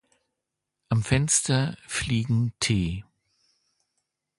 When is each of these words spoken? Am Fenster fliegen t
Am 0.89 1.03
Fenster 1.03 1.77
fliegen 1.85 2.53
t 2.59 3.05